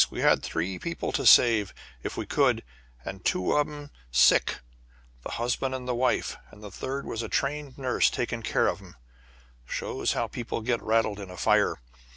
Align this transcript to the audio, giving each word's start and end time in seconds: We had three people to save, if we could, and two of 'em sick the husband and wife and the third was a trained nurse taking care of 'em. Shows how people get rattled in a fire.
We 0.09 0.21
had 0.21 0.41
three 0.41 0.79
people 0.79 1.11
to 1.11 1.27
save, 1.27 1.75
if 2.01 2.17
we 2.17 2.25
could, 2.25 2.63
and 3.05 3.23
two 3.23 3.55
of 3.55 3.67
'em 3.67 3.91
sick 4.09 4.61
the 5.21 5.33
husband 5.33 5.75
and 5.75 5.87
wife 5.87 6.37
and 6.49 6.63
the 6.63 6.71
third 6.71 7.05
was 7.05 7.21
a 7.21 7.29
trained 7.29 7.77
nurse 7.77 8.09
taking 8.09 8.41
care 8.41 8.65
of 8.67 8.81
'em. 8.81 8.95
Shows 9.63 10.13
how 10.13 10.25
people 10.25 10.61
get 10.61 10.81
rattled 10.81 11.19
in 11.19 11.29
a 11.29 11.37
fire. 11.37 11.77